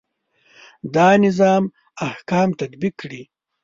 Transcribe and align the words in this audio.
دا 0.95 1.07
نظام 1.25 1.63
احکام 2.07 2.49
تطبیق 2.59 2.93
کړي. 3.01 3.21